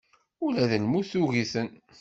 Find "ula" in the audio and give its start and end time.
0.45-0.63